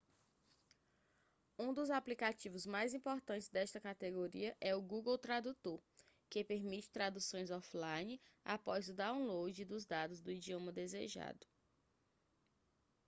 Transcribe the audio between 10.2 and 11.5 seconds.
do idioma desejado